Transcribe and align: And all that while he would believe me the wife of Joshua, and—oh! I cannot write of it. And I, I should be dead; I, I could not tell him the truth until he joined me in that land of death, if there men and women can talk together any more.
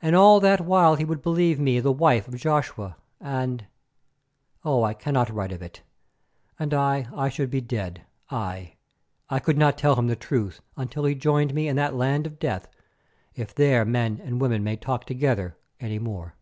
And 0.00 0.16
all 0.16 0.40
that 0.40 0.60
while 0.60 0.96
he 0.96 1.04
would 1.04 1.22
believe 1.22 1.60
me 1.60 1.78
the 1.78 1.92
wife 1.92 2.26
of 2.26 2.34
Joshua, 2.34 2.96
and—oh! 3.20 4.82
I 4.82 4.92
cannot 4.92 5.30
write 5.30 5.52
of 5.52 5.62
it. 5.62 5.82
And 6.58 6.74
I, 6.74 7.06
I 7.14 7.28
should 7.28 7.48
be 7.48 7.60
dead; 7.60 8.02
I, 8.28 8.74
I 9.30 9.38
could 9.38 9.56
not 9.56 9.78
tell 9.78 9.94
him 9.94 10.08
the 10.08 10.16
truth 10.16 10.60
until 10.76 11.04
he 11.04 11.14
joined 11.14 11.54
me 11.54 11.68
in 11.68 11.76
that 11.76 11.94
land 11.94 12.26
of 12.26 12.40
death, 12.40 12.66
if 13.36 13.54
there 13.54 13.84
men 13.84 14.20
and 14.24 14.40
women 14.40 14.64
can 14.66 14.78
talk 14.78 15.04
together 15.04 15.56
any 15.78 16.00
more. 16.00 16.34